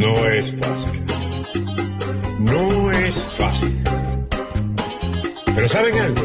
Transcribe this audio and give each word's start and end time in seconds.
No 0.00 0.26
es 0.26 0.58
fácil. 0.58 1.06
No 2.38 2.90
es 2.90 3.22
fácil. 3.34 3.84
Pero 5.44 5.68
¿saben 5.68 5.94
algo? 5.98 6.22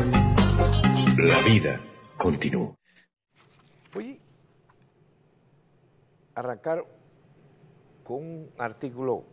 La 1.18 1.42
vida 1.42 1.82
continúa. 2.16 2.74
Voy 3.94 4.22
a 6.36 6.40
arrancar 6.40 6.86
con 8.06 8.16
un 8.16 8.50
artículo 8.58 9.26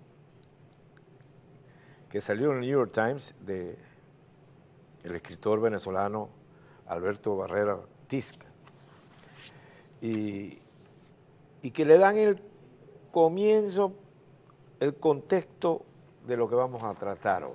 que 2.10 2.20
salió 2.20 2.50
en 2.50 2.54
el 2.54 2.60
New 2.62 2.70
York 2.70 2.90
Times 2.92 3.36
de 3.46 3.78
el 5.04 5.14
escritor 5.14 5.60
venezolano 5.60 6.30
Alberto 6.88 7.36
Barrera 7.36 7.78
Tisca 8.08 8.46
y, 10.00 10.58
y 11.62 11.70
que 11.70 11.84
le 11.84 11.96
dan 11.96 12.16
el 12.16 12.42
comienzo, 13.12 14.01
el 14.82 14.96
contexto 14.96 15.82
de 16.26 16.36
lo 16.36 16.48
que 16.48 16.56
vamos 16.56 16.82
a 16.82 16.92
tratar 16.92 17.44
hoy. 17.44 17.52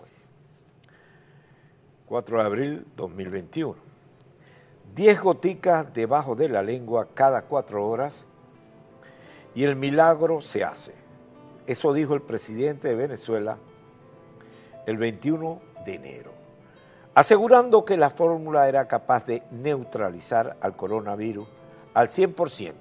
4 2.05 2.37
de 2.37 2.43
abril 2.45 2.87
2021. 2.95 3.75
10 4.95 5.21
goticas 5.21 5.93
debajo 5.93 6.35
de 6.35 6.47
la 6.47 6.63
lengua 6.63 7.09
cada 7.13 7.41
cuatro 7.41 7.85
horas 7.85 8.25
y 9.53 9.65
el 9.65 9.75
milagro 9.75 10.39
se 10.39 10.63
hace. 10.63 10.93
Eso 11.65 11.91
dijo 11.91 12.13
el 12.13 12.21
presidente 12.21 12.87
de 12.87 12.95
Venezuela 12.95 13.57
el 14.85 14.95
21 14.95 15.61
de 15.85 15.95
enero, 15.95 16.31
asegurando 17.13 17.83
que 17.83 17.97
la 17.97 18.09
fórmula 18.09 18.69
era 18.69 18.87
capaz 18.87 19.25
de 19.25 19.43
neutralizar 19.51 20.55
al 20.61 20.77
coronavirus 20.77 21.45
al 21.93 22.07
100% 22.07 22.73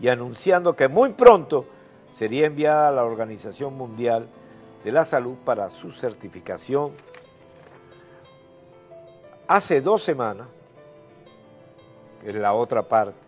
y 0.00 0.08
anunciando 0.08 0.74
que 0.74 0.88
muy 0.88 1.10
pronto 1.10 1.66
sería 2.14 2.46
enviada 2.46 2.86
a 2.86 2.92
la 2.92 3.04
Organización 3.04 3.76
Mundial 3.76 4.28
de 4.84 4.92
la 4.92 5.04
Salud 5.04 5.34
para 5.44 5.68
su 5.68 5.90
certificación. 5.90 6.92
Hace 9.48 9.80
dos 9.80 10.04
semanas, 10.04 10.46
que 12.22 12.30
es 12.30 12.36
la 12.36 12.54
otra 12.54 12.84
parte, 12.84 13.18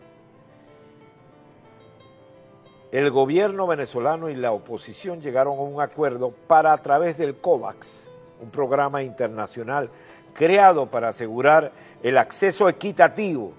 el 2.93 3.11
gobierno 3.11 3.67
venezolano 3.67 4.31
y 4.31 4.37
la 4.37 4.53
oposición 4.53 5.21
llegaron 5.21 5.59
a 5.59 5.63
un 5.63 5.81
acuerdo 5.81 6.31
para 6.47 6.73
a 6.73 6.79
través 6.79 7.19
del 7.19 7.35
COVAX, 7.35 8.09
un 8.41 8.51
programa 8.51 9.03
internacional 9.03 9.91
creado 10.33 10.87
para 10.87 11.09
asegurar 11.09 11.73
el 12.05 12.17
acceso 12.17 12.69
equitativo 12.69 13.53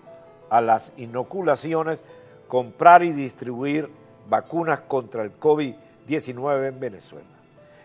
a 0.49 0.61
las 0.61 0.93
inoculaciones, 0.95 2.05
comprar 2.47 3.03
y 3.03 3.11
distribuir 3.11 4.06
vacunas 4.29 4.81
contra 4.81 5.23
el 5.23 5.39
COVID-19 5.39 6.67
en 6.67 6.79
Venezuela. 6.79 7.25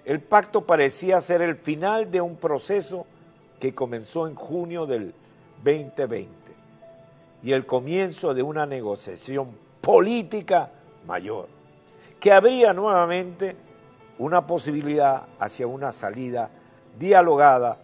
El 0.04 0.20
pacto 0.20 0.62
parecía 0.62 1.20
ser 1.20 1.42
el 1.42 1.56
final 1.56 2.10
de 2.10 2.20
un 2.20 2.36
proceso 2.36 3.06
que 3.60 3.74
comenzó 3.74 4.26
en 4.26 4.34
junio 4.34 4.86
del 4.86 5.14
2020 5.64 6.28
y 7.42 7.52
el 7.52 7.66
comienzo 7.66 8.34
de 8.34 8.42
una 8.42 8.66
negociación 8.66 9.56
política 9.80 10.70
mayor, 11.06 11.48
que 12.18 12.32
habría 12.32 12.72
nuevamente 12.72 13.56
una 14.18 14.46
posibilidad 14.46 15.24
hacia 15.38 15.66
una 15.66 15.92
salida 15.92 16.50
dialogada 16.98 17.78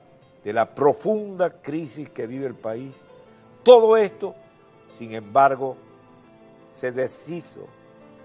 de 0.45 0.53
la 0.53 0.75
profunda 0.75 1.51
crisis 1.51 2.09
que 2.11 2.27
vive 2.27 2.47
el 2.47 2.55
país. 2.55 2.95
Todo 3.63 3.97
esto, 3.97 4.35
sin 4.93 5.15
embargo, 5.15 5.77
se 6.71 6.93
deshizo 6.93 7.67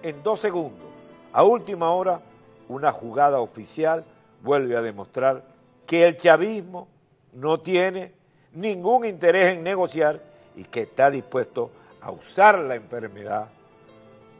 en 0.04 0.22
dos 0.22 0.40
segundos. 0.40 0.88
A 1.32 1.44
última 1.44 1.92
hora, 1.92 2.22
una 2.70 2.92
jugada 2.92 3.40
oficial 3.40 4.06
vuelve 4.42 4.78
a 4.78 4.82
demostrar 4.82 5.44
que 5.88 6.04
el 6.04 6.18
chavismo 6.18 6.88
no 7.34 7.60
tiene 7.60 8.14
ningún 8.54 9.06
interés 9.06 9.56
en 9.56 9.64
negociar 9.64 10.22
y 10.55 10.66
que 10.66 10.82
está 10.82 11.10
dispuesto 11.10 11.72
a 12.02 12.11
usar 12.11 12.60
la 12.60 12.76
enfermedad 12.76 13.48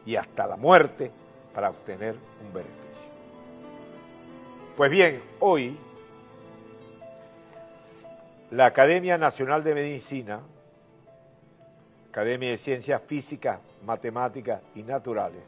y 0.06 0.16
hasta 0.16 0.46
la 0.46 0.58
muerte 0.58 1.12
para 1.54 1.70
obtener 1.70 2.16
un 2.46 2.54
beneficio. 2.54 3.12
Pues 4.76 4.92
bien, 4.92 5.22
hoy 5.40 5.78
la 8.52 8.68
Academia 8.68 9.18
Nacional 9.18 9.64
de 9.64 9.74
Medicina, 9.74 10.42
Academia 12.10 12.52
de 12.52 12.58
Ciencias 12.58 13.02
Físicas, 13.08 13.60
Matemáticas 13.86 14.62
y 14.76 14.84
Naturales, 14.84 15.42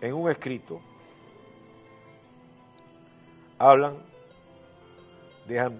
en 0.00 0.14
un 0.14 0.30
escrito 0.30 0.80
hablan, 3.58 3.96
dejan, 5.46 5.78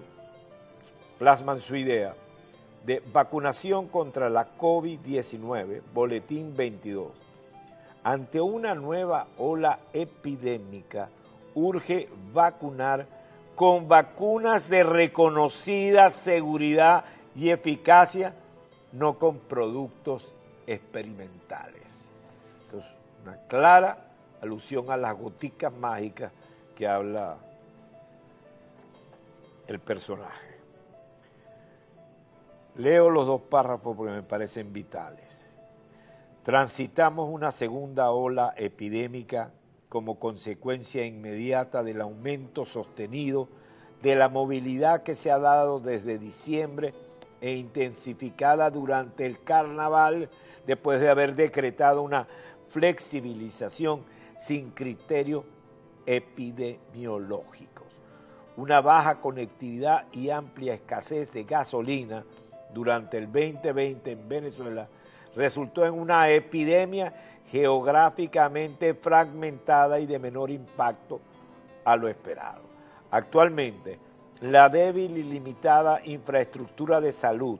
plasman 1.17 1.59
su 1.61 1.75
idea 1.75 2.15
de 2.85 3.01
vacunación 3.11 3.87
contra 3.87 4.29
la 4.29 4.57
COVID-19, 4.57 5.81
Boletín 5.93 6.55
22. 6.55 7.11
Ante 8.03 8.41
una 8.41 8.75
nueva 8.75 9.27
ola 9.37 9.79
epidémica, 9.93 11.09
urge 11.53 12.09
vacunar 12.33 13.05
con 13.55 13.87
vacunas 13.87 14.69
de 14.69 14.83
reconocida 14.83 16.09
seguridad 16.09 17.03
y 17.35 17.49
eficacia, 17.49 18.33
no 18.93 19.19
con 19.19 19.37
productos 19.39 20.33
experimentales. 20.65 22.09
Eso 22.65 22.79
es 22.79 22.85
una 23.23 23.35
clara 23.47 24.08
alusión 24.41 24.91
a 24.91 24.97
las 24.97 25.17
goticas 25.17 25.73
mágicas 25.73 26.31
que 26.75 26.87
habla 26.87 27.37
el 29.67 29.79
personaje. 29.79 30.49
Leo 32.75 33.09
los 33.09 33.27
dos 33.27 33.41
párrafos 33.41 33.95
porque 33.95 34.13
me 34.13 34.23
parecen 34.23 34.71
vitales. 34.71 35.47
Transitamos 36.43 37.29
una 37.29 37.51
segunda 37.51 38.11
ola 38.11 38.53
epidémica 38.55 39.51
como 39.89 40.19
consecuencia 40.19 41.05
inmediata 41.05 41.83
del 41.83 42.01
aumento 42.01 42.65
sostenido 42.65 43.49
de 44.01 44.15
la 44.15 44.29
movilidad 44.29 45.03
que 45.03 45.15
se 45.15 45.31
ha 45.31 45.39
dado 45.39 45.79
desde 45.79 46.17
diciembre 46.17 46.93
e 47.41 47.55
intensificada 47.55 48.69
durante 48.69 49.25
el 49.25 49.43
carnaval 49.43 50.29
después 50.65 51.01
de 51.01 51.09
haber 51.09 51.35
decretado 51.35 52.01
una 52.01 52.27
flexibilización 52.69 54.05
sin 54.39 54.71
criterios 54.71 55.43
epidemiológicos. 56.05 57.87
Una 58.55 58.81
baja 58.81 59.19
conectividad 59.19 60.05
y 60.13 60.29
amplia 60.29 60.73
escasez 60.73 61.31
de 61.33 61.43
gasolina 61.43 62.23
durante 62.73 63.17
el 63.17 63.25
2020 63.25 64.11
en 64.11 64.29
Venezuela 64.29 64.87
resultó 65.35 65.85
en 65.85 65.93
una 65.93 66.29
epidemia 66.29 67.13
geográficamente 67.51 68.93
fragmentada 68.93 69.99
y 69.99 70.05
de 70.05 70.19
menor 70.19 70.51
impacto 70.51 71.19
a 71.83 71.95
lo 71.95 72.07
esperado. 72.07 72.61
Actualmente, 73.11 73.99
la 74.41 74.69
débil 74.69 75.17
y 75.17 75.23
limitada 75.23 76.01
infraestructura 76.05 77.01
de 77.01 77.11
salud, 77.11 77.59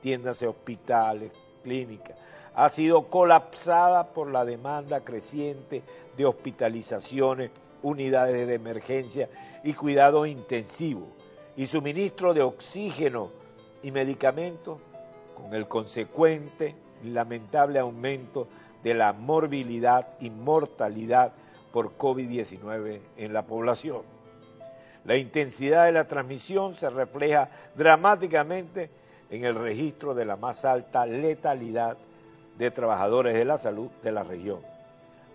tiendas, 0.00 0.42
hospitales, 0.42 1.30
clínicas, 1.62 2.16
ha 2.56 2.70
sido 2.70 3.08
colapsada 3.08 4.14
por 4.14 4.30
la 4.30 4.46
demanda 4.46 5.04
creciente 5.04 5.82
de 6.16 6.24
hospitalizaciones, 6.24 7.50
unidades 7.82 8.46
de 8.46 8.54
emergencia 8.54 9.28
y 9.62 9.74
cuidado 9.74 10.24
intensivo 10.24 11.06
y 11.54 11.66
suministro 11.66 12.32
de 12.32 12.40
oxígeno 12.40 13.30
y 13.82 13.90
medicamentos, 13.90 14.78
con 15.36 15.52
el 15.52 15.68
consecuente 15.68 16.74
y 17.04 17.10
lamentable 17.10 17.78
aumento 17.78 18.48
de 18.82 18.94
la 18.94 19.12
morbilidad 19.12 20.08
y 20.18 20.30
mortalidad 20.30 21.32
por 21.72 21.98
COVID-19 21.98 23.00
en 23.18 23.32
la 23.34 23.42
población. 23.42 24.00
La 25.04 25.16
intensidad 25.16 25.84
de 25.84 25.92
la 25.92 26.08
transmisión 26.08 26.74
se 26.74 26.88
refleja 26.88 27.50
dramáticamente 27.74 28.88
en 29.28 29.44
el 29.44 29.54
registro 29.54 30.14
de 30.14 30.24
la 30.24 30.36
más 30.36 30.64
alta 30.64 31.04
letalidad 31.04 31.98
de 32.58 32.70
trabajadores 32.70 33.34
de 33.34 33.44
la 33.44 33.58
salud 33.58 33.88
de 34.02 34.12
la 34.12 34.22
región. 34.22 34.60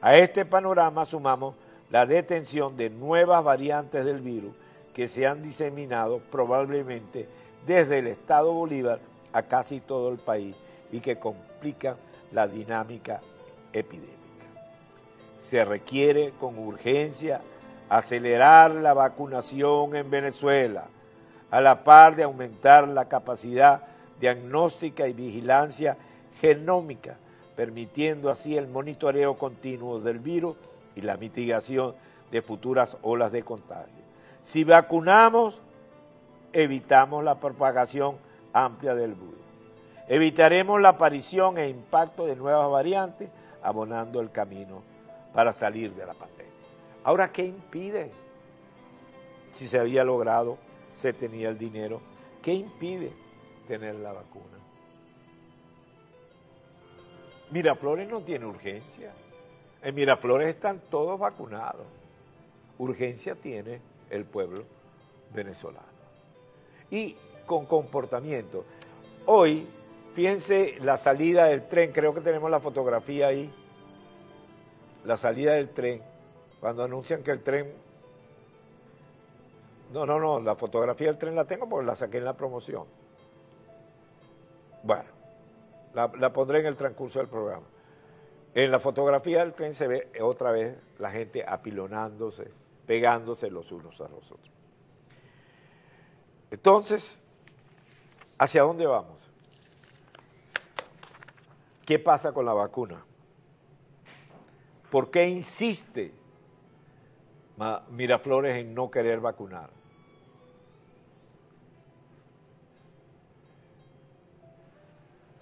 A 0.02 0.18
este 0.18 0.46
panorama 0.46 1.06
sumamos 1.06 1.56
la 1.90 2.06
detención 2.06 2.78
de 2.78 2.90
nuevas 2.90 3.44
variantes 3.44 4.06
del 4.06 4.22
virus 4.22 4.54
que 4.94 5.08
se 5.08 5.28
han 5.28 5.44
diseminado 5.44 6.20
probablemente 6.32 7.28
desde 7.66 8.00
el 8.00 8.08
Estado 8.08 8.52
Bolívar 8.52 9.00
a 9.34 9.44
casi 9.44 9.80
todo 9.80 10.10
el 10.10 10.18
país 10.18 10.56
y 10.92 11.00
que 11.00 11.18
complican 11.18 11.96
la 12.32 12.48
dinámica 12.48 13.22
epidémica. 13.72 14.18
Se 15.38 15.64
requiere 15.64 16.34
con 16.40 16.58
urgencia 16.58 17.42
acelerar 17.90 18.72
la 18.72 18.94
vacunación 18.94 19.96
en 19.96 20.10
Venezuela, 20.10 20.86
a 21.50 21.60
la 21.60 21.84
par 21.84 22.16
de 22.16 22.24
aumentar 22.24 22.88
la 22.88 23.10
capacidad 23.10 23.82
diagnóstica 24.20 25.08
y 25.08 25.14
vigilancia 25.14 25.98
genómica, 26.42 27.18
permitiendo 27.56 28.32
así 28.32 28.58
el 28.58 28.68
monitoreo 28.68 29.38
continuo 29.38 30.00
del 30.00 30.18
virus 30.18 30.58
y 30.96 31.02
la 31.02 31.16
mitigación 31.16 31.94
de 32.32 32.42
futuras 32.42 32.98
olas 33.04 33.32
de 33.32 33.44
contagio. 33.44 34.02
Si 34.42 34.64
vacunamos, 34.64 35.62
evitamos 36.52 37.24
la 37.24 37.36
propagación 37.36 38.18
amplia 38.54 38.96
del 38.96 39.14
virus. 39.14 39.36
Evitaremos 40.08 40.82
la 40.82 40.90
aparición 40.90 41.60
e 41.60 41.70
impacto 41.70 42.26
de 42.26 42.36
nuevas 42.36 42.70
variantes, 42.72 43.30
abonando 43.62 44.20
el 44.20 44.32
camino 44.32 44.82
para 45.34 45.54
salir 45.54 45.94
de 45.94 46.06
la 46.08 46.14
pandemia. 46.14 46.52
Ahora, 47.04 47.32
¿qué 47.32 47.46
impide? 47.46 48.12
Si 49.52 49.68
se 49.68 49.78
había 49.78 50.04
logrado, 50.04 50.58
se 50.92 51.14
tenía 51.14 51.50
el 51.50 51.58
dinero, 51.58 52.02
¿qué 52.42 52.54
impide 52.54 53.14
tener 53.68 53.96
la 53.96 54.12
vacuna? 54.12 54.61
Miraflores 57.52 58.08
no 58.08 58.22
tiene 58.22 58.46
urgencia. 58.46 59.12
En 59.84 59.94
Miraflores 59.94 60.48
están 60.50 60.80
todos 60.90 61.20
vacunados. 61.20 61.86
Urgencia 62.78 63.36
tiene 63.36 63.82
el 64.10 64.26
pueblo 64.26 64.64
venezolano. 65.34 65.86
Y 66.90 67.16
con 67.46 67.66
comportamiento. 67.66 68.64
Hoy, 69.26 69.68
fíjense 70.14 70.78
la 70.80 70.98
salida 70.98 71.46
del 71.46 71.68
tren, 71.68 71.92
creo 71.92 72.14
que 72.14 72.22
tenemos 72.22 72.50
la 72.50 72.60
fotografía 72.60 73.28
ahí. 73.28 73.54
La 75.04 75.18
salida 75.18 75.54
del 75.54 75.70
tren, 75.70 76.02
cuando 76.60 76.84
anuncian 76.84 77.22
que 77.22 77.32
el 77.32 77.44
tren... 77.44 77.74
No, 79.92 80.06
no, 80.06 80.20
no, 80.20 80.40
la 80.40 80.56
fotografía 80.56 81.08
del 81.08 81.18
tren 81.18 81.36
la 81.36 81.44
tengo 81.44 81.68
porque 81.68 81.86
la 81.86 81.98
saqué 81.98 82.20
en 82.20 82.26
la 82.26 82.38
promoción. 82.38 82.86
Bueno, 84.84 85.21
la, 85.94 86.34
pondré 86.34 86.60
en 86.60 86.66
el 86.66 86.76
transcurso 86.76 87.20
del 87.20 87.28
programa. 87.28 87.66
En 88.54 88.72
la 88.72 88.80
fotografía 88.80 89.40
del 89.40 89.54
tren 89.54 89.74
se 89.74 89.88
ve 89.88 90.12
otra 90.22 90.52
vez 90.52 90.78
la 91.00 91.12
gente 91.12 91.44
apilonándose, 91.48 92.52
pegándose 92.86 93.50
los 93.50 93.72
unos 93.72 94.00
a 94.02 94.08
los 94.10 94.32
otros. 94.32 94.52
Entonces, 96.50 97.22
¿hacia 98.38 98.64
dónde 98.64 98.86
vamos? 98.86 99.20
¿Qué 101.86 101.98
pasa 101.98 102.34
con 102.34 102.46
la 102.46 102.54
vacuna? 102.54 103.04
¿Por 104.90 105.10
qué 105.10 105.28
insiste 105.28 106.14
Miraflores 107.90 108.58
en 108.58 108.74
no 108.74 108.92
querer 108.92 109.22
vacunar? 109.22 109.70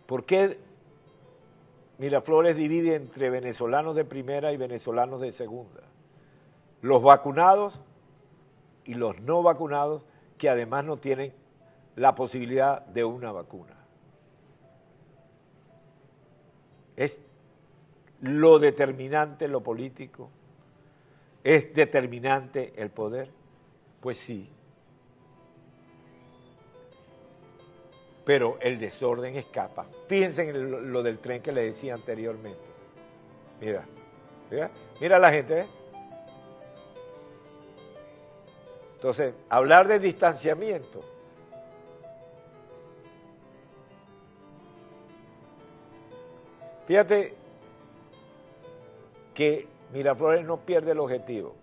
¿Por 0.09 0.25
qué 0.25 0.57
Miraflores 1.99 2.55
divide 2.55 2.95
entre 2.95 3.29
venezolanos 3.29 3.93
de 3.93 4.05
primera 4.05 4.51
y 4.51 4.57
venezolanos 4.57 5.21
de 5.21 5.31
segunda? 5.31 5.83
Los 6.81 7.03
vacunados 7.03 7.79
y 8.85 8.95
los 8.95 9.21
no 9.21 9.43
vacunados 9.43 10.01
que 10.39 10.49
además 10.49 10.83
no 10.83 10.97
tienen 10.97 11.31
la 11.95 12.15
posibilidad 12.15 12.83
de 12.87 13.03
una 13.05 13.31
vacuna. 13.31 13.75
Es 16.95 17.21
lo 18.19 18.57
determinante 18.57 19.47
lo 19.47 19.61
político, 19.61 20.31
es 21.43 21.71
determinante 21.75 22.73
el 22.77 22.89
poder, 22.89 23.29
pues 24.01 24.17
sí. 24.17 24.49
Pero 28.29 28.59
el 28.61 28.77
desorden 28.77 29.37
escapa. 29.37 29.87
Fíjense 30.05 30.47
en 30.47 30.93
lo 30.93 31.01
del 31.01 31.17
tren 31.17 31.41
que 31.41 31.51
le 31.51 31.63
decía 31.63 31.95
anteriormente. 31.95 32.61
Mira, 33.59 33.83
mira, 34.51 34.69
mira 35.01 35.17
la 35.17 35.31
gente, 35.31 35.61
¿eh? 35.61 35.67
Entonces, 38.93 39.33
hablar 39.49 39.87
de 39.87 39.97
distanciamiento. 39.97 41.03
Fíjate 46.85 47.33
que 49.33 49.67
Miraflores 49.91 50.45
no 50.45 50.57
pierde 50.57 50.91
el 50.91 50.99
objetivo. 50.99 51.55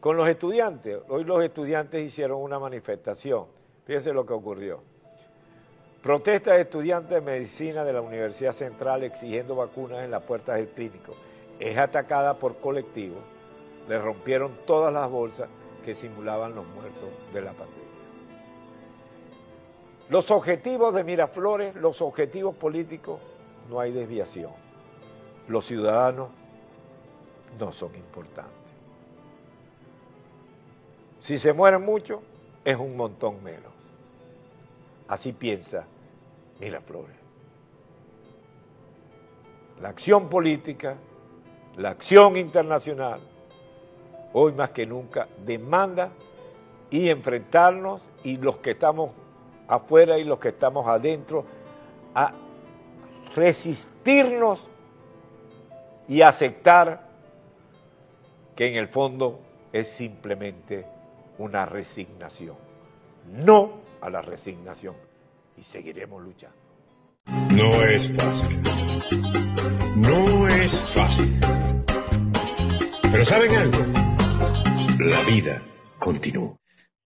Con 0.00 0.16
los 0.16 0.28
estudiantes, 0.28 0.98
hoy 1.08 1.22
los 1.22 1.44
estudiantes 1.44 2.04
hicieron 2.04 2.42
una 2.42 2.58
manifestación. 2.58 3.46
Fíjense 3.84 4.12
lo 4.12 4.26
que 4.26 4.32
ocurrió. 4.32 4.97
Protesta 6.02 6.54
de 6.54 6.60
estudiantes 6.60 7.10
de 7.10 7.20
medicina 7.20 7.84
de 7.84 7.92
la 7.92 8.00
Universidad 8.00 8.52
Central 8.52 9.02
exigiendo 9.02 9.56
vacunas 9.56 10.04
en 10.04 10.12
las 10.12 10.22
puertas 10.22 10.56
del 10.56 10.68
clínico. 10.68 11.14
Es 11.58 11.76
atacada 11.76 12.34
por 12.34 12.58
colectivos. 12.58 13.18
Le 13.88 13.98
rompieron 13.98 14.52
todas 14.64 14.92
las 14.92 15.10
bolsas 15.10 15.48
que 15.84 15.96
simulaban 15.96 16.54
los 16.54 16.66
muertos 16.68 17.10
de 17.32 17.40
la 17.40 17.50
pandemia. 17.50 17.88
Los 20.08 20.30
objetivos 20.30 20.94
de 20.94 21.02
Miraflores, 21.02 21.74
los 21.74 22.00
objetivos 22.00 22.54
políticos, 22.54 23.20
no 23.68 23.80
hay 23.80 23.92
desviación. 23.92 24.52
Los 25.48 25.66
ciudadanos 25.66 26.28
no 27.58 27.72
son 27.72 27.94
importantes. 27.96 28.52
Si 31.20 31.38
se 31.38 31.52
mueren 31.52 31.84
muchos, 31.84 32.20
es 32.64 32.76
un 32.76 32.96
montón 32.96 33.42
menos. 33.42 33.77
Así 35.08 35.32
piensa 35.32 35.86
Miraflores. 36.60 37.16
La 39.80 39.88
acción 39.88 40.28
política, 40.28 40.96
la 41.76 41.90
acción 41.90 42.36
internacional, 42.36 43.20
hoy 44.32 44.52
más 44.52 44.70
que 44.70 44.86
nunca 44.86 45.28
demanda 45.44 46.10
y 46.90 47.08
enfrentarnos 47.08 48.02
y 48.24 48.36
los 48.36 48.58
que 48.58 48.72
estamos 48.72 49.10
afuera 49.68 50.18
y 50.18 50.24
los 50.24 50.38
que 50.38 50.48
estamos 50.48 50.86
adentro 50.86 51.44
a 52.14 52.32
resistirnos 53.36 54.66
y 56.08 56.22
aceptar 56.22 57.06
que 58.56 58.66
en 58.66 58.76
el 58.76 58.88
fondo 58.88 59.38
es 59.72 59.88
simplemente 59.88 60.86
una 61.38 61.66
resignación. 61.66 62.67
No 63.32 63.80
a 64.00 64.10
la 64.10 64.22
resignación 64.22 64.94
y 65.56 65.62
seguiremos 65.62 66.22
luchando. 66.22 66.56
No 67.54 67.82
es 67.84 68.16
fácil. 68.16 68.62
No 69.96 70.48
es 70.48 70.72
fácil. 70.90 71.40
Pero 73.10 73.24
¿saben 73.24 73.56
algo? 73.56 73.78
la 74.98 75.22
vida 75.22 75.62
continúa. 75.98 76.56